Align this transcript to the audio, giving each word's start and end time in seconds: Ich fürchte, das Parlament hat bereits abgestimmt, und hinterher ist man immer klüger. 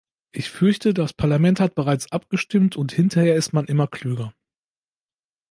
Ich 0.31 0.49
fürchte, 0.49 0.95
das 0.95 1.13
Parlament 1.13 1.59
hat 1.59 1.75
bereits 1.75 2.11
abgestimmt, 2.11 2.75
und 2.75 2.91
hinterher 2.91 3.35
ist 3.35 3.53
man 3.53 3.65
immer 3.65 3.85
klüger. 3.85 4.33